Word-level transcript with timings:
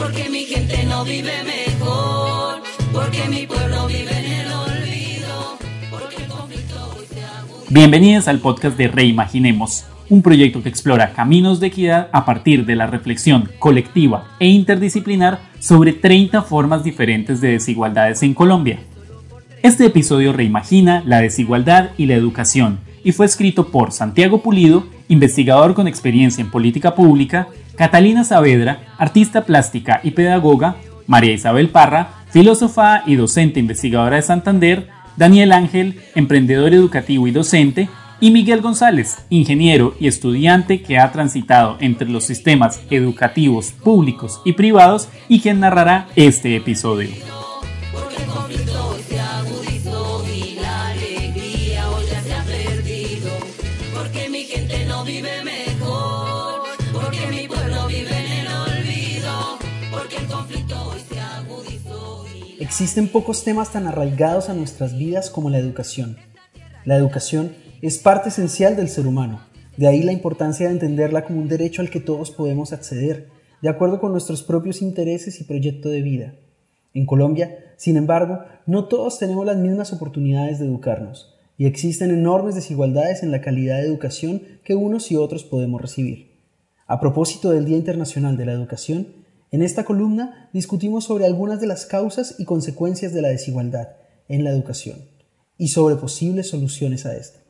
Porque 0.00 0.30
mi 0.30 0.44
gente 0.44 0.82
no 0.84 1.04
vive 1.04 1.30
mejor, 1.44 2.62
porque 2.90 3.28
mi 3.28 3.46
pueblo 3.46 3.86
vive 3.86 4.10
en 4.10 4.32
el 4.32 4.46
olvido, 4.50 5.58
porque 5.90 6.16
el 6.16 6.26
conflicto 6.26 6.96
se 7.06 7.22
agudizó. 7.22 7.66
Bienvenidos 7.68 8.26
al 8.26 8.38
podcast 8.38 8.78
de 8.78 8.88
Reimaginemos, 8.88 9.84
un 10.08 10.22
proyecto 10.22 10.62
que 10.62 10.70
explora 10.70 11.12
caminos 11.12 11.60
de 11.60 11.66
equidad 11.66 12.08
a 12.12 12.24
partir 12.24 12.64
de 12.64 12.76
la 12.76 12.86
reflexión 12.86 13.50
colectiva 13.58 14.30
e 14.40 14.48
interdisciplinar 14.48 15.40
sobre 15.58 15.92
30 15.92 16.40
formas 16.42 16.82
diferentes 16.82 17.42
de 17.42 17.50
desigualdades 17.50 18.22
en 18.22 18.32
Colombia. 18.32 18.80
Este 19.62 19.84
episodio 19.84 20.32
reimagina 20.32 21.02
la 21.04 21.20
desigualdad 21.20 21.90
y 21.98 22.06
la 22.06 22.14
educación 22.14 22.80
y 23.04 23.12
fue 23.12 23.26
escrito 23.26 23.68
por 23.68 23.92
Santiago 23.92 24.42
Pulido, 24.42 24.86
investigador 25.10 25.74
con 25.74 25.86
experiencia 25.86 26.40
en 26.40 26.50
política 26.50 26.94
pública, 26.94 27.48
Catalina 27.76 28.24
Saavedra, 28.24 28.94
artista 28.96 29.44
plástica 29.44 30.00
y 30.02 30.12
pedagoga, 30.12 30.76
María 31.06 31.32
Isabel 31.32 31.68
Parra, 31.68 32.24
filósofa 32.30 33.02
y 33.04 33.16
docente 33.16 33.60
investigadora 33.60 34.16
de 34.16 34.22
Santander, 34.22 34.88
Daniel 35.16 35.52
Ángel, 35.52 36.00
emprendedor 36.14 36.72
educativo 36.72 37.26
y 37.26 37.32
docente, 37.32 37.88
y 38.20 38.30
Miguel 38.30 38.60
González, 38.60 39.24
ingeniero 39.30 39.94
y 39.98 40.06
estudiante 40.06 40.82
que 40.82 40.98
ha 40.98 41.10
transitado 41.10 41.76
entre 41.80 42.08
los 42.08 42.24
sistemas 42.24 42.80
educativos 42.90 43.72
públicos 43.72 44.40
y 44.44 44.52
privados 44.52 45.08
y 45.28 45.40
quien 45.40 45.60
narrará 45.60 46.06
este 46.16 46.54
episodio. 46.54 47.39
Existen 62.70 63.08
pocos 63.08 63.42
temas 63.42 63.72
tan 63.72 63.88
arraigados 63.88 64.48
a 64.48 64.54
nuestras 64.54 64.96
vidas 64.96 65.28
como 65.28 65.50
la 65.50 65.58
educación. 65.58 66.16
La 66.84 66.94
educación 66.94 67.50
es 67.82 67.98
parte 67.98 68.28
esencial 68.28 68.76
del 68.76 68.88
ser 68.88 69.08
humano, 69.08 69.40
de 69.76 69.88
ahí 69.88 70.04
la 70.04 70.12
importancia 70.12 70.68
de 70.68 70.74
entenderla 70.74 71.24
como 71.24 71.40
un 71.40 71.48
derecho 71.48 71.82
al 71.82 71.90
que 71.90 71.98
todos 71.98 72.30
podemos 72.30 72.72
acceder, 72.72 73.28
de 73.60 73.68
acuerdo 73.68 73.98
con 73.98 74.12
nuestros 74.12 74.44
propios 74.44 74.82
intereses 74.82 75.40
y 75.40 75.44
proyecto 75.44 75.88
de 75.88 76.02
vida. 76.02 76.34
En 76.94 77.06
Colombia, 77.06 77.74
sin 77.76 77.96
embargo, 77.96 78.44
no 78.66 78.84
todos 78.84 79.18
tenemos 79.18 79.44
las 79.44 79.56
mismas 79.56 79.92
oportunidades 79.92 80.60
de 80.60 80.66
educarnos, 80.66 81.34
y 81.58 81.66
existen 81.66 82.12
enormes 82.12 82.54
desigualdades 82.54 83.24
en 83.24 83.32
la 83.32 83.40
calidad 83.40 83.78
de 83.78 83.88
educación 83.88 84.42
que 84.62 84.76
unos 84.76 85.10
y 85.10 85.16
otros 85.16 85.42
podemos 85.42 85.82
recibir. 85.82 86.36
A 86.86 87.00
propósito 87.00 87.50
del 87.50 87.64
Día 87.64 87.76
Internacional 87.76 88.36
de 88.36 88.46
la 88.46 88.52
Educación, 88.52 89.19
en 89.50 89.62
esta 89.62 89.84
columna 89.84 90.48
discutimos 90.52 91.04
sobre 91.04 91.26
algunas 91.26 91.60
de 91.60 91.66
las 91.66 91.86
causas 91.86 92.36
y 92.38 92.44
consecuencias 92.44 93.12
de 93.12 93.22
la 93.22 93.28
desigualdad 93.28 93.88
en 94.28 94.44
la 94.44 94.50
educación 94.50 94.98
y 95.58 95.68
sobre 95.68 95.96
posibles 95.96 96.48
soluciones 96.48 97.04
a 97.04 97.16
esta. 97.16 97.40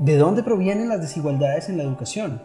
¿De 0.00 0.16
dónde 0.16 0.42
provienen 0.42 0.88
las 0.88 1.00
desigualdades 1.00 1.68
en 1.68 1.76
la 1.76 1.82
educación? 1.84 2.42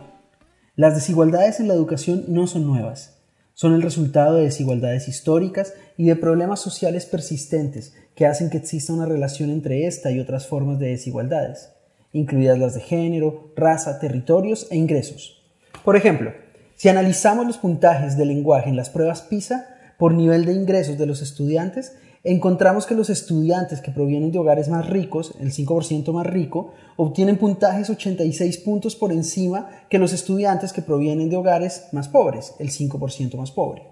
Las 0.76 0.96
desigualdades 0.96 1.60
en 1.60 1.68
la 1.68 1.76
educación 1.76 2.26
no 2.28 2.48
son 2.48 2.66
nuevas. 2.66 3.20
Son 3.54 3.74
el 3.74 3.84
resultado 3.84 4.38
de 4.38 4.46
desigualdades 4.46 5.08
históricas 5.08 5.74
y 5.96 6.08
de 6.08 6.16
problemas 6.16 6.60
sociales 6.60 7.06
persistentes 7.06 7.94
que 8.16 8.26
hacen 8.26 8.50
que 8.50 8.58
exista 8.58 8.94
una 8.94 9.06
relación 9.06 9.52
entre 9.52 9.86
esta 9.86 10.10
y 10.10 10.20
otras 10.20 10.48
formas 10.48 10.80
de 10.80 10.88
desigualdades, 10.88 11.73
incluidas 12.14 12.58
las 12.58 12.76
de 12.76 12.82
género, 12.82 13.52
raza, 13.56 14.00
territorios 14.00 14.68
e 14.72 14.78
ingresos. 14.78 15.44
Por 15.84 15.98
ejemplo, 15.98 16.32
si 16.76 16.90
analizamos 16.90 17.46
los 17.46 17.58
puntajes 17.58 18.18
de 18.18 18.26
lenguaje 18.26 18.70
en 18.70 18.78
las 18.78 18.90
pruebas 18.90 19.22
PISA 19.22 19.68
por 19.98 20.14
nivel 20.14 20.46
de 20.46 20.54
ingresos 20.54 20.98
de 20.98 21.06
los 21.06 21.22
estudiantes, 21.22 21.94
encontramos 22.24 22.86
que 22.86 22.96
los 22.96 23.10
estudiantes 23.10 23.82
que 23.82 23.92
provienen 23.92 24.32
de 24.32 24.40
hogares 24.40 24.70
más 24.70 24.90
ricos, 24.90 25.34
el 25.40 25.52
5% 25.52 26.12
más 26.14 26.26
rico, 26.26 26.74
obtienen 26.96 27.38
puntajes 27.38 27.90
86 27.90 28.60
puntos 28.60 28.96
por 28.96 29.12
encima 29.12 29.70
que 29.90 30.00
los 30.00 30.14
estudiantes 30.14 30.72
que 30.72 30.82
provienen 30.82 31.30
de 31.30 31.36
hogares 31.36 31.88
más 31.92 32.08
pobres, 32.08 32.54
el 32.60 32.70
5% 32.70 33.36
más 33.36 33.52
pobre. 33.52 33.84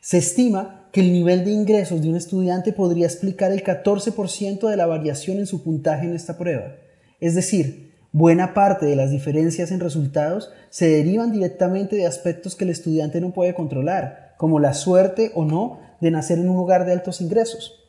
Se 0.00 0.18
estima 0.18 0.88
que 0.92 1.00
el 1.00 1.12
nivel 1.12 1.44
de 1.44 1.50
ingresos 1.50 2.00
de 2.00 2.08
un 2.08 2.16
estudiante 2.16 2.72
podría 2.72 3.06
explicar 3.06 3.50
el 3.50 3.64
14% 3.64 4.68
de 4.68 4.76
la 4.76 4.86
variación 4.86 5.38
en 5.38 5.46
su 5.46 5.62
puntaje 5.62 6.06
en 6.06 6.14
esta 6.14 6.38
prueba. 6.38 6.76
Es 7.20 7.34
decir, 7.34 7.94
buena 8.12 8.54
parte 8.54 8.86
de 8.86 8.96
las 8.96 9.10
diferencias 9.10 9.70
en 9.70 9.80
resultados 9.80 10.50
se 10.70 10.88
derivan 10.88 11.32
directamente 11.32 11.96
de 11.96 12.06
aspectos 12.06 12.56
que 12.56 12.64
el 12.64 12.70
estudiante 12.70 13.20
no 13.20 13.32
puede 13.32 13.54
controlar, 13.54 14.34
como 14.36 14.60
la 14.60 14.74
suerte 14.74 15.32
o 15.34 15.44
no 15.44 15.80
de 16.00 16.10
nacer 16.10 16.38
en 16.38 16.48
un 16.48 16.56
lugar 16.56 16.84
de 16.84 16.92
altos 16.92 17.20
ingresos. 17.20 17.84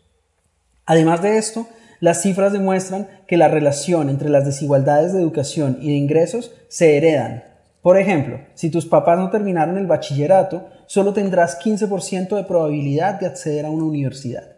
Además 0.86 1.22
de 1.22 1.38
esto, 1.38 1.68
las 2.00 2.22
cifras 2.22 2.54
demuestran 2.54 3.08
que 3.28 3.38
la 3.38 3.48
relación 3.48 4.10
entre 4.10 4.30
las 4.30 4.46
desigualdades 4.46 5.14
de 5.14 5.20
educación 5.20 5.78
y 5.82 5.90
de 5.90 5.98
ingresos 5.98 6.52
se 6.68 6.98
heredan. 6.98 7.44
Por 7.82 7.98
ejemplo, 7.98 8.40
si 8.56 8.70
tus 8.70 8.86
papás 8.86 9.20
no 9.20 9.30
terminaron 9.30 9.78
el 9.78 9.86
bachillerato, 9.86 10.68
solo 10.88 11.14
tendrás 11.14 11.60
15% 11.60 12.36
de 12.36 12.44
probabilidad 12.44 13.20
de 13.20 13.28
acceder 13.28 13.66
a 13.66 13.70
una 13.70 13.84
universidad, 13.84 14.56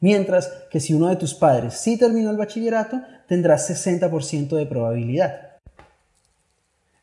mientras 0.00 0.50
que 0.70 0.80
si 0.80 0.94
uno 0.94 1.08
de 1.08 1.16
tus 1.16 1.34
padres 1.34 1.74
sí 1.74 1.98
terminó 1.98 2.30
el 2.30 2.36
bachillerato, 2.36 3.02
tendrás 3.28 3.68
60% 3.68 4.56
de 4.56 4.66
probabilidad. 4.66 5.54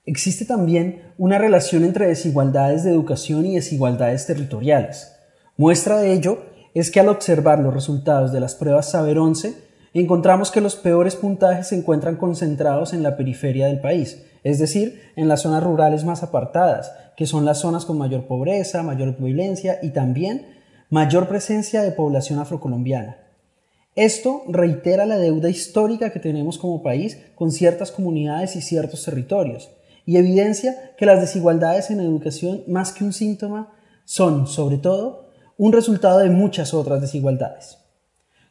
Existe 0.06 0.46
también 0.46 1.04
una 1.18 1.38
relación 1.38 1.84
entre 1.84 2.08
desigualdades 2.08 2.84
de 2.84 2.92
educación 2.92 3.46
y 3.46 3.56
desigualdades 3.56 4.26
territoriales. 4.26 5.16
Muestra 5.58 6.00
de 6.00 6.14
ello 6.14 6.40
es 6.74 6.90
que 6.90 7.00
al 7.00 7.10
observar 7.10 7.60
los 7.60 7.74
resultados 7.74 8.32
de 8.32 8.40
las 8.40 8.56
pruebas 8.56 8.90
Saber 8.92 9.20
11, 9.20 9.54
encontramos 9.94 10.52
que 10.52 10.62
los 10.62 10.76
peores 10.76 11.16
puntajes 11.16 11.68
se 11.68 11.76
encuentran 11.76 12.16
concentrados 12.16 12.94
en 12.94 13.04
la 13.04 13.16
periferia 13.18 13.68
del 13.68 13.80
país, 13.80 14.24
es 14.44 14.58
decir, 14.58 15.02
en 15.16 15.28
las 15.28 15.42
zonas 15.42 15.64
rurales 15.64 16.04
más 16.04 16.24
apartadas, 16.24 16.94
que 17.16 17.28
son 17.28 17.46
las 17.46 17.60
zonas 17.60 17.86
con 17.86 17.98
mayor 17.98 18.26
pobreza, 18.26 18.84
mayor 18.84 19.16
violencia 19.18 19.80
y 19.82 19.90
también 19.90 20.48
mayor 20.90 21.28
presencia 21.28 21.84
de 21.84 21.92
población 21.92 22.40
afrocolombiana. 22.40 23.18
Esto 23.96 24.44
reitera 24.48 25.06
la 25.06 25.18
deuda 25.18 25.50
histórica 25.50 26.12
que 26.12 26.20
tenemos 26.20 26.58
como 26.58 26.82
país 26.82 27.18
con 27.36 27.52
ciertas 27.52 27.92
comunidades 27.92 28.56
y 28.56 28.62
ciertos 28.62 29.04
territorios, 29.04 29.70
y 30.06 30.18
evidencia 30.18 30.94
que 30.98 31.06
las 31.06 31.20
desigualdades 31.20 31.92
en 31.92 32.00
educación, 32.00 32.64
más 32.68 32.94
que 32.94 33.04
un 33.04 33.14
síntoma, 33.14 33.74
son, 34.06 34.48
sobre 34.48 34.78
todo, 34.78 35.30
un 35.58 35.74
resultado 35.74 36.20
de 36.20 36.30
muchas 36.30 36.74
otras 36.74 37.02
desigualdades. 37.02 37.78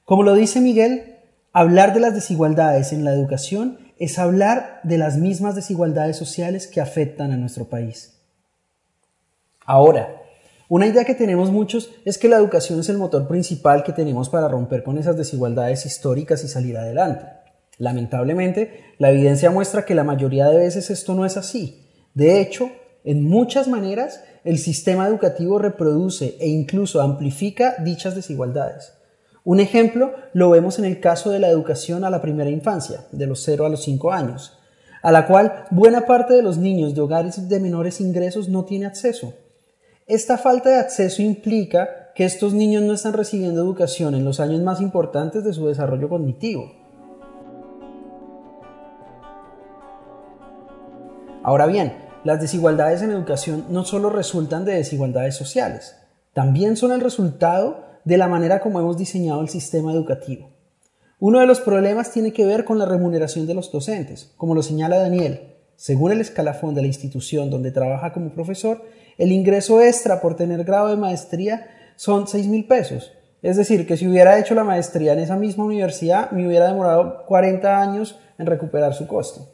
Como 0.04 0.22
lo 0.22 0.34
dice 0.34 0.60
Miguel, 0.60 1.16
hablar 1.52 1.94
de 1.94 2.00
las 2.00 2.14
desigualdades 2.14 2.92
en 2.92 3.04
la 3.04 3.12
educación 3.12 3.78
es 3.98 4.18
hablar 4.18 4.80
de 4.82 4.98
las 4.98 5.16
mismas 5.16 5.54
desigualdades 5.54 6.16
sociales 6.16 6.66
que 6.66 6.80
afectan 6.80 7.32
a 7.32 7.36
nuestro 7.36 7.66
país. 7.66 8.18
Ahora, 9.64 10.20
una 10.70 10.86
idea 10.86 11.04
que 11.04 11.16
tenemos 11.16 11.50
muchos 11.50 11.90
es 12.04 12.16
que 12.16 12.28
la 12.28 12.36
educación 12.36 12.78
es 12.78 12.88
el 12.88 12.96
motor 12.96 13.26
principal 13.26 13.82
que 13.82 13.92
tenemos 13.92 14.28
para 14.28 14.46
romper 14.46 14.84
con 14.84 14.98
esas 14.98 15.16
desigualdades 15.16 15.84
históricas 15.84 16.44
y 16.44 16.48
salir 16.48 16.78
adelante. 16.78 17.26
Lamentablemente, 17.78 18.94
la 18.98 19.10
evidencia 19.10 19.50
muestra 19.50 19.84
que 19.84 19.96
la 19.96 20.04
mayoría 20.04 20.46
de 20.46 20.58
veces 20.58 20.88
esto 20.90 21.14
no 21.14 21.26
es 21.26 21.36
así. 21.36 21.88
De 22.14 22.40
hecho, 22.40 22.70
en 23.02 23.28
muchas 23.28 23.66
maneras, 23.66 24.22
el 24.44 24.58
sistema 24.58 25.08
educativo 25.08 25.58
reproduce 25.58 26.36
e 26.38 26.46
incluso 26.46 27.02
amplifica 27.02 27.74
dichas 27.82 28.14
desigualdades. 28.14 28.92
Un 29.42 29.58
ejemplo 29.58 30.12
lo 30.34 30.50
vemos 30.50 30.78
en 30.78 30.84
el 30.84 31.00
caso 31.00 31.30
de 31.30 31.40
la 31.40 31.48
educación 31.48 32.04
a 32.04 32.10
la 32.10 32.22
primera 32.22 32.48
infancia, 32.48 33.06
de 33.10 33.26
los 33.26 33.42
0 33.42 33.66
a 33.66 33.70
los 33.70 33.82
5 33.82 34.12
años, 34.12 34.56
a 35.02 35.10
la 35.10 35.26
cual 35.26 35.64
buena 35.72 36.06
parte 36.06 36.32
de 36.34 36.42
los 36.42 36.58
niños 36.58 36.94
de 36.94 37.00
hogares 37.00 37.48
de 37.48 37.58
menores 37.58 38.00
ingresos 38.00 38.48
no 38.48 38.64
tiene 38.64 38.86
acceso. 38.86 39.34
Esta 40.10 40.38
falta 40.38 40.70
de 40.70 40.80
acceso 40.80 41.22
implica 41.22 42.10
que 42.16 42.24
estos 42.24 42.52
niños 42.52 42.82
no 42.82 42.94
están 42.94 43.12
recibiendo 43.12 43.60
educación 43.60 44.16
en 44.16 44.24
los 44.24 44.40
años 44.40 44.60
más 44.60 44.80
importantes 44.80 45.44
de 45.44 45.52
su 45.52 45.68
desarrollo 45.68 46.08
cognitivo. 46.08 46.72
Ahora 51.44 51.66
bien, 51.66 51.92
las 52.24 52.40
desigualdades 52.40 53.02
en 53.02 53.12
educación 53.12 53.66
no 53.68 53.84
solo 53.84 54.10
resultan 54.10 54.64
de 54.64 54.72
desigualdades 54.74 55.36
sociales, 55.36 55.94
también 56.32 56.76
son 56.76 56.90
el 56.90 57.02
resultado 57.02 57.84
de 58.04 58.18
la 58.18 58.26
manera 58.26 58.58
como 58.58 58.80
hemos 58.80 58.98
diseñado 58.98 59.40
el 59.42 59.48
sistema 59.48 59.92
educativo. 59.92 60.50
Uno 61.20 61.38
de 61.38 61.46
los 61.46 61.60
problemas 61.60 62.10
tiene 62.10 62.32
que 62.32 62.46
ver 62.46 62.64
con 62.64 62.80
la 62.80 62.84
remuneración 62.84 63.46
de 63.46 63.54
los 63.54 63.70
docentes. 63.70 64.32
Como 64.36 64.56
lo 64.56 64.64
señala 64.64 64.98
Daniel, 64.98 65.54
según 65.76 66.10
el 66.10 66.20
escalafón 66.20 66.74
de 66.74 66.82
la 66.82 66.88
institución 66.88 67.48
donde 67.48 67.70
trabaja 67.70 68.12
como 68.12 68.34
profesor, 68.34 68.82
el 69.20 69.32
ingreso 69.32 69.82
extra 69.82 70.22
por 70.22 70.34
tener 70.34 70.64
grado 70.64 70.88
de 70.88 70.96
maestría 70.96 71.66
son 71.94 72.26
6 72.26 72.46
mil 72.46 72.66
pesos. 72.66 73.12
Es 73.42 73.58
decir, 73.58 73.86
que 73.86 73.98
si 73.98 74.08
hubiera 74.08 74.38
hecho 74.38 74.54
la 74.54 74.64
maestría 74.64 75.12
en 75.12 75.18
esa 75.18 75.36
misma 75.36 75.64
universidad, 75.64 76.30
me 76.30 76.46
hubiera 76.46 76.68
demorado 76.68 77.26
40 77.26 77.82
años 77.82 78.18
en 78.38 78.46
recuperar 78.46 78.94
su 78.94 79.06
costo. 79.06 79.46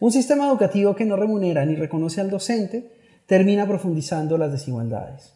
Un 0.00 0.10
sistema 0.10 0.48
educativo 0.48 0.96
que 0.96 1.04
no 1.04 1.14
remunera 1.14 1.64
ni 1.64 1.76
reconoce 1.76 2.20
al 2.20 2.30
docente 2.30 2.90
termina 3.26 3.64
profundizando 3.64 4.36
las 4.36 4.50
desigualdades. 4.50 5.34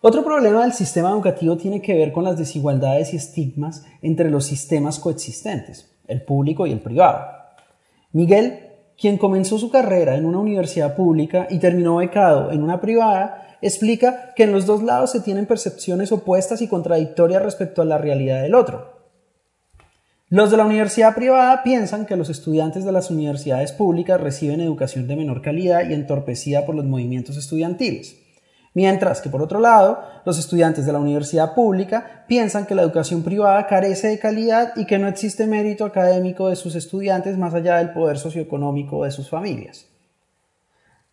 Otro 0.00 0.24
problema 0.24 0.62
del 0.62 0.72
sistema 0.72 1.10
educativo 1.10 1.58
tiene 1.58 1.82
que 1.82 1.92
ver 1.92 2.10
con 2.10 2.24
las 2.24 2.38
desigualdades 2.38 3.12
y 3.12 3.16
estigmas 3.16 3.84
entre 4.00 4.30
los 4.30 4.46
sistemas 4.46 4.98
coexistentes, 4.98 5.90
el 6.08 6.22
público 6.22 6.66
y 6.66 6.72
el 6.72 6.80
privado. 6.80 7.26
Miguel, 8.12 8.73
quien 9.00 9.18
comenzó 9.18 9.58
su 9.58 9.70
carrera 9.70 10.16
en 10.16 10.24
una 10.24 10.38
universidad 10.38 10.94
pública 10.94 11.46
y 11.50 11.58
terminó 11.58 11.96
becado 11.96 12.52
en 12.52 12.62
una 12.62 12.80
privada, 12.80 13.58
explica 13.60 14.32
que 14.34 14.44
en 14.44 14.52
los 14.52 14.66
dos 14.66 14.82
lados 14.82 15.12
se 15.12 15.20
tienen 15.20 15.46
percepciones 15.46 16.12
opuestas 16.12 16.62
y 16.62 16.68
contradictorias 16.68 17.42
respecto 17.42 17.82
a 17.82 17.84
la 17.84 17.98
realidad 17.98 18.42
del 18.42 18.54
otro. 18.54 18.94
Los 20.28 20.50
de 20.50 20.56
la 20.56 20.64
universidad 20.64 21.14
privada 21.14 21.62
piensan 21.62 22.06
que 22.06 22.16
los 22.16 22.28
estudiantes 22.28 22.84
de 22.84 22.92
las 22.92 23.10
universidades 23.10 23.72
públicas 23.72 24.20
reciben 24.20 24.60
educación 24.60 25.06
de 25.06 25.16
menor 25.16 25.42
calidad 25.42 25.88
y 25.88 25.92
entorpecida 25.92 26.66
por 26.66 26.74
los 26.74 26.84
movimientos 26.84 27.36
estudiantiles. 27.36 28.23
Mientras 28.74 29.20
que 29.20 29.30
por 29.30 29.40
otro 29.40 29.60
lado, 29.60 30.00
los 30.24 30.36
estudiantes 30.38 30.84
de 30.84 30.92
la 30.92 30.98
universidad 30.98 31.54
pública 31.54 32.24
piensan 32.26 32.66
que 32.66 32.74
la 32.74 32.82
educación 32.82 33.22
privada 33.22 33.68
carece 33.68 34.08
de 34.08 34.18
calidad 34.18 34.72
y 34.74 34.84
que 34.84 34.98
no 34.98 35.06
existe 35.06 35.46
mérito 35.46 35.84
académico 35.84 36.48
de 36.48 36.56
sus 36.56 36.74
estudiantes 36.74 37.38
más 37.38 37.54
allá 37.54 37.76
del 37.76 37.92
poder 37.92 38.18
socioeconómico 38.18 39.04
de 39.04 39.12
sus 39.12 39.30
familias. 39.30 39.86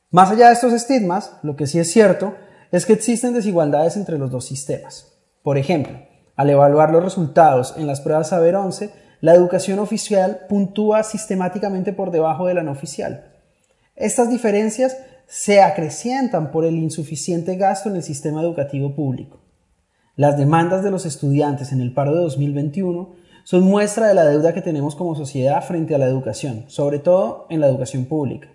Más 0.09 0.31
allá 0.31 0.47
de 0.47 0.53
estos 0.53 0.73
estigmas, 0.73 1.37
lo 1.43 1.55
que 1.55 1.67
sí 1.67 1.77
es 1.77 1.91
cierto 1.91 2.33
es 2.71 2.87
que 2.87 2.93
existen 2.93 3.33
desigualdades 3.33 3.95
entre 3.95 4.17
los 4.17 4.31
dos 4.31 4.45
sistemas. 4.45 5.13
Por 5.43 5.59
ejemplo, 5.59 5.99
al 6.35 6.49
evaluar 6.49 6.91
los 6.91 7.03
resultados 7.03 7.75
en 7.77 7.85
las 7.85 8.01
pruebas 8.01 8.29
Saber 8.29 8.55
11, 8.55 8.91
la 9.21 9.35
educación 9.35 9.77
oficial 9.77 10.47
puntúa 10.49 11.03
sistemáticamente 11.03 11.93
por 11.93 12.09
debajo 12.09 12.47
de 12.47 12.55
la 12.55 12.63
no 12.63 12.71
oficial. 12.71 13.31
Estas 13.95 14.31
diferencias 14.31 14.97
se 15.31 15.61
acrecientan 15.61 16.51
por 16.51 16.65
el 16.65 16.75
insuficiente 16.75 17.55
gasto 17.55 17.87
en 17.87 17.95
el 17.95 18.03
sistema 18.03 18.41
educativo 18.41 18.93
público. 18.93 19.39
Las 20.17 20.37
demandas 20.37 20.83
de 20.83 20.91
los 20.91 21.05
estudiantes 21.05 21.71
en 21.71 21.79
el 21.79 21.93
paro 21.93 22.13
de 22.13 22.21
2021 22.23 23.13
son 23.45 23.63
muestra 23.63 24.09
de 24.09 24.13
la 24.13 24.25
deuda 24.25 24.53
que 24.53 24.61
tenemos 24.61 24.93
como 24.93 25.15
sociedad 25.15 25.63
frente 25.63 25.95
a 25.95 25.97
la 25.99 26.07
educación, 26.07 26.65
sobre 26.67 26.99
todo 26.99 27.47
en 27.49 27.61
la 27.61 27.69
educación 27.69 28.07
pública. 28.07 28.49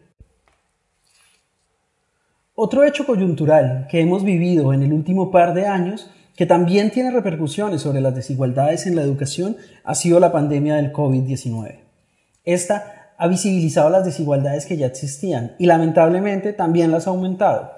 Otro 2.54 2.84
hecho 2.84 3.06
coyuntural 3.06 3.86
que 3.90 4.02
hemos 4.02 4.22
vivido 4.22 4.74
en 4.74 4.82
el 4.82 4.92
último 4.92 5.30
par 5.30 5.54
de 5.54 5.64
años, 5.64 6.10
que 6.36 6.44
también 6.44 6.90
tiene 6.90 7.10
repercusiones 7.10 7.80
sobre 7.80 8.02
las 8.02 8.14
desigualdades 8.14 8.86
en 8.86 8.96
la 8.96 9.02
educación, 9.02 9.56
ha 9.82 9.94
sido 9.94 10.20
la 10.20 10.30
pandemia 10.30 10.76
del 10.76 10.92
COVID-19. 10.92 11.78
Esta 12.44 12.95
ha 13.18 13.28
visibilizado 13.28 13.90
las 13.90 14.04
desigualdades 14.04 14.66
que 14.66 14.76
ya 14.76 14.86
existían 14.86 15.54
y 15.58 15.66
lamentablemente 15.66 16.52
también 16.52 16.90
las 16.90 17.06
ha 17.06 17.10
aumentado. 17.10 17.72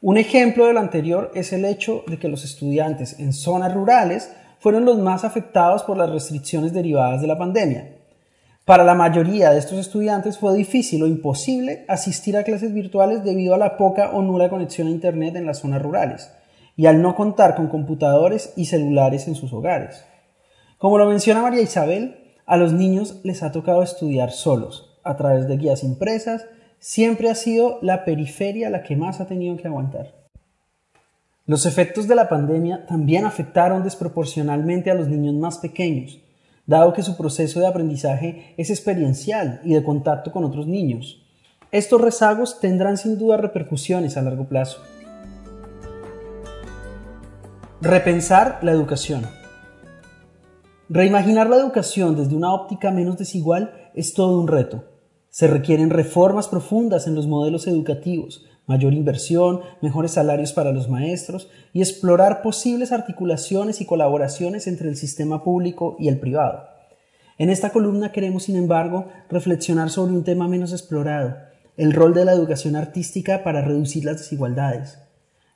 Un 0.00 0.18
ejemplo 0.18 0.66
de 0.66 0.72
lo 0.72 0.80
anterior 0.80 1.30
es 1.34 1.52
el 1.52 1.64
hecho 1.64 2.02
de 2.06 2.18
que 2.18 2.28
los 2.28 2.44
estudiantes 2.44 3.18
en 3.20 3.32
zonas 3.32 3.72
rurales 3.72 4.32
fueron 4.58 4.84
los 4.84 4.98
más 4.98 5.24
afectados 5.24 5.82
por 5.84 5.96
las 5.96 6.10
restricciones 6.10 6.72
derivadas 6.72 7.20
de 7.20 7.26
la 7.26 7.38
pandemia. 7.38 7.96
Para 8.64 8.84
la 8.84 8.94
mayoría 8.94 9.50
de 9.50 9.58
estos 9.58 9.78
estudiantes 9.78 10.38
fue 10.38 10.56
difícil 10.56 11.02
o 11.02 11.08
imposible 11.08 11.84
asistir 11.88 12.36
a 12.36 12.44
clases 12.44 12.72
virtuales 12.72 13.24
debido 13.24 13.54
a 13.54 13.58
la 13.58 13.76
poca 13.76 14.10
o 14.12 14.22
nula 14.22 14.50
conexión 14.50 14.86
a 14.86 14.92
Internet 14.92 15.34
en 15.36 15.46
las 15.46 15.58
zonas 15.58 15.82
rurales 15.82 16.30
y 16.76 16.86
al 16.86 17.02
no 17.02 17.16
contar 17.16 17.54
con 17.56 17.66
computadores 17.66 18.52
y 18.56 18.66
celulares 18.66 19.26
en 19.26 19.34
sus 19.34 19.52
hogares. 19.52 20.04
Como 20.78 20.98
lo 20.98 21.06
menciona 21.06 21.42
María 21.42 21.60
Isabel, 21.60 22.21
a 22.52 22.58
los 22.58 22.74
niños 22.74 23.18
les 23.24 23.42
ha 23.42 23.50
tocado 23.50 23.82
estudiar 23.82 24.30
solos, 24.30 25.00
a 25.04 25.16
través 25.16 25.48
de 25.48 25.56
guías 25.56 25.82
impresas, 25.82 26.44
siempre 26.80 27.30
ha 27.30 27.34
sido 27.34 27.78
la 27.80 28.04
periferia 28.04 28.68
la 28.68 28.82
que 28.82 28.94
más 28.94 29.22
ha 29.22 29.26
tenido 29.26 29.56
que 29.56 29.68
aguantar. 29.68 30.14
Los 31.46 31.64
efectos 31.64 32.08
de 32.08 32.14
la 32.14 32.28
pandemia 32.28 32.84
también 32.84 33.24
afectaron 33.24 33.82
desproporcionalmente 33.82 34.90
a 34.90 34.94
los 34.94 35.08
niños 35.08 35.34
más 35.34 35.56
pequeños, 35.60 36.20
dado 36.66 36.92
que 36.92 37.02
su 37.02 37.16
proceso 37.16 37.58
de 37.58 37.68
aprendizaje 37.68 38.52
es 38.58 38.68
experiencial 38.68 39.62
y 39.64 39.72
de 39.72 39.82
contacto 39.82 40.30
con 40.30 40.44
otros 40.44 40.66
niños. 40.66 41.24
Estos 41.70 42.02
rezagos 42.02 42.60
tendrán 42.60 42.98
sin 42.98 43.16
duda 43.16 43.38
repercusiones 43.38 44.18
a 44.18 44.20
largo 44.20 44.44
plazo. 44.44 44.82
Repensar 47.80 48.58
la 48.60 48.72
educación. 48.72 49.26
Reimaginar 50.88 51.48
la 51.48 51.56
educación 51.56 52.16
desde 52.16 52.34
una 52.34 52.52
óptica 52.52 52.90
menos 52.90 53.16
desigual 53.16 53.72
es 53.94 54.14
todo 54.14 54.38
un 54.38 54.48
reto. 54.48 54.84
Se 55.30 55.46
requieren 55.46 55.90
reformas 55.90 56.48
profundas 56.48 57.06
en 57.06 57.14
los 57.14 57.26
modelos 57.26 57.66
educativos, 57.66 58.44
mayor 58.66 58.92
inversión, 58.92 59.60
mejores 59.80 60.12
salarios 60.12 60.52
para 60.52 60.72
los 60.72 60.88
maestros 60.88 61.48
y 61.72 61.80
explorar 61.80 62.42
posibles 62.42 62.90
articulaciones 62.90 63.80
y 63.80 63.86
colaboraciones 63.86 64.66
entre 64.66 64.88
el 64.88 64.96
sistema 64.96 65.44
público 65.44 65.96
y 65.98 66.08
el 66.08 66.18
privado. 66.18 66.64
En 67.38 67.48
esta 67.48 67.70
columna 67.70 68.12
queremos, 68.12 68.44
sin 68.44 68.56
embargo, 68.56 69.06
reflexionar 69.30 69.88
sobre 69.88 70.12
un 70.12 70.24
tema 70.24 70.48
menos 70.48 70.72
explorado, 70.72 71.36
el 71.76 71.92
rol 71.92 72.12
de 72.12 72.24
la 72.24 72.32
educación 72.32 72.76
artística 72.76 73.44
para 73.44 73.62
reducir 73.62 74.04
las 74.04 74.18
desigualdades. 74.18 74.98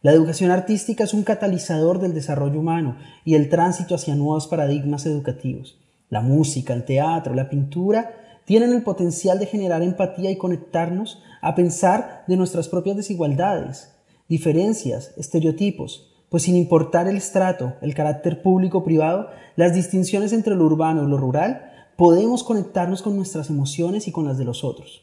La 0.02 0.12
educación 0.12 0.50
artística 0.50 1.04
es 1.04 1.14
un 1.14 1.24
catalizador 1.24 2.00
del 2.00 2.14
desarrollo 2.14 2.60
humano 2.60 2.96
y 3.24 3.34
el 3.34 3.48
tránsito 3.48 3.94
hacia 3.94 4.14
nuevos 4.14 4.46
paradigmas 4.46 5.06
educativos. 5.06 5.78
La 6.10 6.20
música, 6.20 6.74
el 6.74 6.84
teatro, 6.84 7.34
la 7.34 7.48
pintura 7.48 8.14
tienen 8.44 8.72
el 8.72 8.82
potencial 8.82 9.38
de 9.38 9.46
generar 9.46 9.82
empatía 9.82 10.30
y 10.30 10.38
conectarnos 10.38 11.20
a 11.42 11.54
pensar 11.54 12.24
de 12.28 12.36
nuestras 12.36 12.68
propias 12.68 12.96
desigualdades, 12.96 13.92
diferencias, 14.28 15.12
estereotipos, 15.16 16.12
pues 16.28 16.44
sin 16.44 16.56
importar 16.56 17.08
el 17.08 17.16
estrato, 17.16 17.74
el 17.80 17.94
carácter 17.94 18.42
público-privado, 18.42 19.30
las 19.56 19.74
distinciones 19.74 20.32
entre 20.32 20.54
lo 20.54 20.64
urbano 20.64 21.02
y 21.04 21.08
lo 21.08 21.16
rural, 21.16 21.72
podemos 21.96 22.44
conectarnos 22.44 23.02
con 23.02 23.16
nuestras 23.16 23.50
emociones 23.50 24.06
y 24.06 24.12
con 24.12 24.26
las 24.26 24.38
de 24.38 24.44
los 24.44 24.62
otros. 24.62 25.02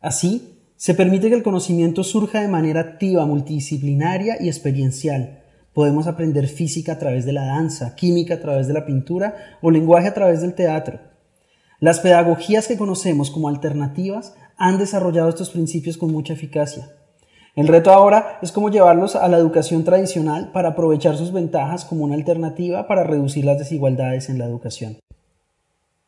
Así, 0.00 0.53
se 0.76 0.94
permite 0.94 1.28
que 1.28 1.34
el 1.34 1.42
conocimiento 1.42 2.02
surja 2.02 2.40
de 2.40 2.48
manera 2.48 2.80
activa, 2.80 3.26
multidisciplinaria 3.26 4.36
y 4.40 4.48
experiencial. 4.48 5.42
Podemos 5.72 6.06
aprender 6.06 6.48
física 6.48 6.92
a 6.92 6.98
través 6.98 7.24
de 7.24 7.32
la 7.32 7.46
danza, 7.46 7.94
química 7.94 8.34
a 8.34 8.40
través 8.40 8.66
de 8.66 8.74
la 8.74 8.84
pintura 8.84 9.34
o 9.62 9.70
lenguaje 9.70 10.08
a 10.08 10.14
través 10.14 10.40
del 10.42 10.54
teatro. 10.54 11.00
Las 11.80 12.00
pedagogías 12.00 12.66
que 12.66 12.76
conocemos 12.76 13.30
como 13.30 13.48
alternativas 13.48 14.34
han 14.56 14.78
desarrollado 14.78 15.28
estos 15.28 15.50
principios 15.50 15.96
con 15.96 16.12
mucha 16.12 16.32
eficacia. 16.32 16.90
El 17.56 17.68
reto 17.68 17.92
ahora 17.92 18.38
es 18.42 18.50
cómo 18.50 18.68
llevarlos 18.68 19.14
a 19.14 19.28
la 19.28 19.38
educación 19.38 19.84
tradicional 19.84 20.50
para 20.52 20.70
aprovechar 20.70 21.16
sus 21.16 21.32
ventajas 21.32 21.84
como 21.84 22.04
una 22.04 22.14
alternativa 22.14 22.88
para 22.88 23.04
reducir 23.04 23.44
las 23.44 23.58
desigualdades 23.58 24.28
en 24.28 24.38
la 24.38 24.46
educación. 24.46 24.98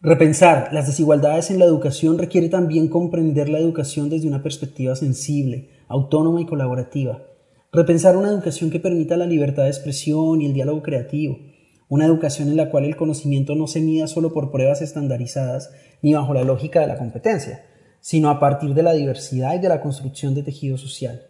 Repensar 0.06 0.68
las 0.70 0.86
desigualdades 0.86 1.50
en 1.50 1.58
la 1.58 1.64
educación 1.64 2.16
requiere 2.16 2.48
también 2.48 2.86
comprender 2.86 3.48
la 3.48 3.58
educación 3.58 4.08
desde 4.08 4.28
una 4.28 4.40
perspectiva 4.40 4.94
sensible, 4.94 5.68
autónoma 5.88 6.40
y 6.40 6.46
colaborativa. 6.46 7.24
Repensar 7.72 8.16
una 8.16 8.28
educación 8.28 8.70
que 8.70 8.78
permita 8.78 9.16
la 9.16 9.26
libertad 9.26 9.64
de 9.64 9.70
expresión 9.70 10.40
y 10.40 10.46
el 10.46 10.52
diálogo 10.52 10.80
creativo. 10.80 11.40
Una 11.88 12.04
educación 12.04 12.46
en 12.50 12.56
la 12.56 12.70
cual 12.70 12.84
el 12.84 12.94
conocimiento 12.94 13.56
no 13.56 13.66
se 13.66 13.80
mida 13.80 14.06
solo 14.06 14.32
por 14.32 14.52
pruebas 14.52 14.80
estandarizadas 14.80 15.72
ni 16.02 16.14
bajo 16.14 16.32
la 16.34 16.44
lógica 16.44 16.78
de 16.78 16.86
la 16.86 16.98
competencia, 16.98 17.64
sino 17.98 18.30
a 18.30 18.38
partir 18.38 18.74
de 18.74 18.84
la 18.84 18.92
diversidad 18.92 19.56
y 19.56 19.58
de 19.58 19.68
la 19.68 19.80
construcción 19.80 20.36
de 20.36 20.44
tejido 20.44 20.78
social. 20.78 21.22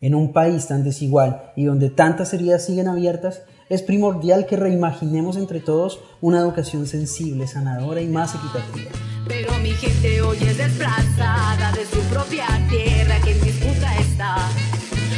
En 0.00 0.16
un 0.16 0.32
país 0.32 0.66
tan 0.66 0.82
desigual 0.82 1.52
y 1.54 1.66
donde 1.66 1.88
tantas 1.88 2.34
heridas 2.34 2.64
siguen 2.64 2.88
abiertas, 2.88 3.44
es 3.68 3.82
primordial 3.82 4.46
que 4.46 4.56
reimaginemos 4.56 5.36
entre 5.36 5.60
todos 5.60 6.00
una 6.20 6.38
educación 6.38 6.86
sensible, 6.86 7.46
sanadora 7.46 8.00
y 8.00 8.08
más 8.08 8.34
equitativa. 8.34 8.90
Pero 9.26 9.56
mi 9.58 9.70
gente 9.70 10.20
hoy 10.20 10.38
es 10.38 10.58
desplazada 10.58 11.72
de 11.72 11.86
su 11.86 12.00
propia 12.10 12.46
tierra, 12.68 13.20
que 13.24 13.32
en 13.32 13.40
disputa 13.40 13.98
está. 13.98 14.36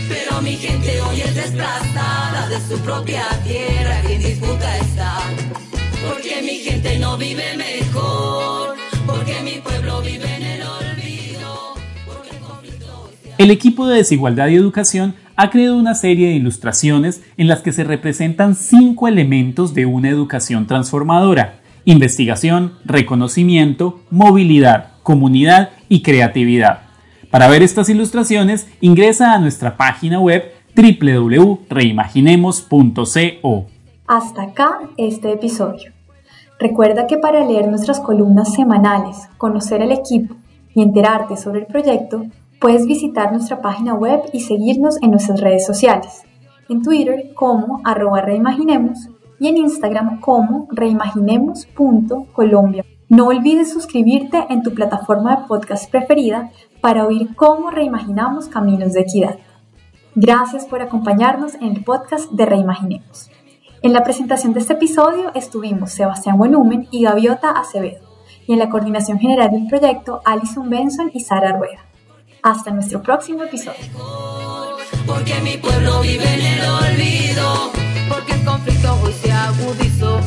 Pero 0.09 0.43
mi 0.43 0.57
gente 0.57 1.01
hoy 1.01 1.21
es 1.23 1.35
desplazada 1.35 2.49
de 2.49 2.61
su 2.61 2.79
propia 2.83 3.25
tierra, 3.45 4.03
que 4.03 4.15
en 4.15 4.23
disputa 4.23 4.79
está. 4.79 5.19
Porque 6.07 6.43
mi 6.43 6.59
gente 6.59 6.99
no 6.99 7.17
vive 7.17 7.57
mejor, 7.57 8.77
porque 9.07 9.41
mi 9.43 9.61
pueblo 9.63 10.03
vive 10.03 10.37
en 10.37 10.43
el 10.43 10.63
olvido. 10.63 11.75
el 13.39 13.51
equipo 13.51 13.87
de 13.87 13.97
Desigualdad 13.97 14.49
y 14.49 14.57
Educación 14.57 15.17
ha 15.37 15.51
creado 15.51 15.77
una 15.77 15.95
serie 15.95 16.29
de 16.29 16.35
ilustraciones 16.35 17.23
en 17.37 17.49
las 17.49 17.61
que 17.61 17.73
se 17.73 17.85
representan 17.85 18.55
cinco 18.55 19.09
elementos 19.09 19.75
de 19.75 19.85
una 19.87 20.09
educación 20.09 20.67
transformadora. 20.67 21.61
Investigación, 21.85 22.75
reconocimiento, 22.85 24.01
movilidad, 24.11 24.93
comunidad 25.03 25.71
y 25.89 26.03
creatividad. 26.03 26.83
Para 27.31 27.49
ver 27.49 27.63
estas 27.63 27.89
ilustraciones, 27.89 28.69
ingresa 28.81 29.33
a 29.33 29.39
nuestra 29.39 29.77
página 29.77 30.21
web 30.21 30.53
www.reimaginemos.co. 30.77 33.67
Hasta 34.07 34.43
acá 34.43 34.81
este 34.97 35.33
episodio. 35.33 35.93
Recuerda 36.59 37.07
que 37.07 37.19
para 37.19 37.45
leer 37.45 37.69
nuestras 37.69 38.01
columnas 38.01 38.55
semanales, 38.55 39.29
conocer 39.37 39.83
el 39.83 39.93
equipo 39.93 40.35
y 40.75 40.83
enterarte 40.83 41.37
sobre 41.37 41.61
el 41.61 41.67
proyecto, 41.67 42.25
puedes 42.65 42.87
visitar 42.87 43.31
nuestra 43.31 43.61
página 43.61 43.93
web 43.93 44.23
y 44.33 44.41
seguirnos 44.41 44.97
en 45.03 45.11
nuestras 45.11 45.43
redes 45.43 45.67
sociales. 45.67 46.23
En 46.71 46.81
Twitter 46.81 47.35
como 47.35 47.83
arroba 47.85 48.23
reimaginemos 48.23 49.11
y 49.39 49.49
en 49.49 49.59
Instagram 49.59 50.21
como 50.21 50.67
reimaginemos.colombia. 50.71 52.87
No 53.11 53.27
olvides 53.27 53.71
suscribirte 53.71 54.47
en 54.49 54.63
tu 54.63 54.73
plataforma 54.73 55.37
de 55.37 55.43
podcast 55.47 55.91
preferida 55.91 56.53
para 56.81 57.05
oír 57.05 57.37
cómo 57.37 57.71
reimaginamos 57.71 58.49
caminos 58.49 58.95
de 58.95 59.03
equidad. 59.03 59.37
Gracias 60.15 60.65
por 60.65 60.81
acompañarnos 60.81 61.57
en 61.57 61.65
el 61.65 61.85
podcast 61.85 62.31
de 62.31 62.47
Reimaginemos. 62.47 63.31
En 63.83 63.93
la 63.93 64.05
presentación 64.05 64.55
de 64.55 64.61
este 64.61 64.73
episodio 64.73 65.33
estuvimos 65.35 65.93
Sebastián 65.93 66.39
Buenumen 66.39 66.89
y 66.91 67.03
Gaviota 67.03 67.51
Acevedo, 67.51 68.01
y 68.47 68.55
en 68.55 68.59
la 68.59 68.71
coordinación 68.71 69.19
general 69.19 69.51
del 69.51 69.67
proyecto 69.67 70.23
Alison 70.25 70.71
Benson 70.71 71.11
y 71.13 71.21
Sara 71.21 71.59
Rueda. 71.59 71.94
Hasta 72.45 72.71
nuestro 72.73 73.03
próximo 73.03 73.43
episodio. 73.45 73.87
Porque 75.07 75.41
mi 75.41 75.57
pueblo 75.57 76.03
vive 76.03 76.25
en 76.25 76.43
el 76.43 76.61
olvido, 76.61 77.73
porque 78.07 78.35
el 78.35 78.45
conflicto 78.45 78.95
hoy 79.03 79.15
se 79.15 79.33
agudizó. 79.33 80.21